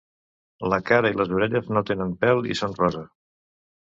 [0.73, 3.03] La cara i les orelles no tenen pèl i són rosa.